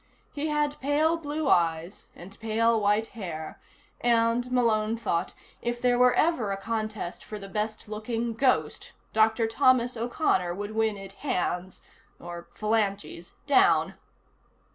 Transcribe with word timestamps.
He 0.33 0.47
had 0.47 0.79
pale 0.79 1.15
blue 1.15 1.47
eyes 1.47 2.07
and 2.15 2.39
pale 2.39 2.81
white 2.81 3.05
hair, 3.13 3.61
and, 4.03 4.51
Malone 4.51 4.97
thought, 4.97 5.35
if 5.61 5.79
there 5.79 5.97
ever 6.15 6.43
were 6.45 6.51
a 6.51 6.57
contest 6.57 7.23
for 7.23 7.37
the 7.37 7.47
best 7.47 7.87
looking 7.87 8.33
ghost, 8.33 8.93
Dr. 9.13 9.45
Thomas 9.45 9.95
O'Connor 9.95 10.55
would 10.55 10.71
win 10.71 10.97
it 10.97 11.13
hands 11.13 11.83
(or 12.19 12.47
phalanges) 12.55 13.33
down. 13.45 13.93